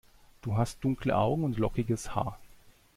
[0.41, 2.39] Du hast dunkle Augen und lockiges Haar.